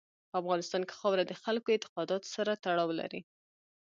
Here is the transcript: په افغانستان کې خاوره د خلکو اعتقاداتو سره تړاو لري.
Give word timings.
په 0.29 0.35
افغانستان 0.41 0.81
کې 0.87 0.97
خاوره 0.99 1.23
د 1.27 1.33
خلکو 1.43 1.67
اعتقاداتو 1.71 2.27
سره 2.35 2.51
تړاو 2.63 2.89
لري. 2.99 3.21